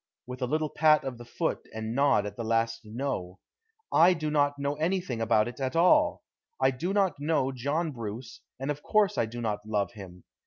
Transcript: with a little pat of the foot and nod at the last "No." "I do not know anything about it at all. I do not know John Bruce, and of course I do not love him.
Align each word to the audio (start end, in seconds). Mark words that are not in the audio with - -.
with 0.25 0.41
a 0.41 0.47
little 0.47 0.71
pat 0.71 1.03
of 1.03 1.19
the 1.19 1.23
foot 1.23 1.67
and 1.75 1.93
nod 1.93 2.25
at 2.25 2.35
the 2.35 2.43
last 2.43 2.79
"No." 2.83 3.37
"I 3.93 4.15
do 4.15 4.31
not 4.31 4.57
know 4.57 4.73
anything 4.77 5.21
about 5.21 5.47
it 5.47 5.59
at 5.59 5.75
all. 5.75 6.23
I 6.59 6.71
do 6.71 6.91
not 6.91 7.17
know 7.19 7.51
John 7.51 7.91
Bruce, 7.91 8.41
and 8.59 8.71
of 8.71 8.81
course 8.81 9.15
I 9.19 9.27
do 9.27 9.41
not 9.41 9.59
love 9.63 9.91
him. 9.91 10.23